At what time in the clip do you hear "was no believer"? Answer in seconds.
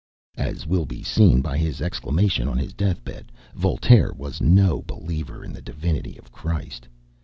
4.17-5.43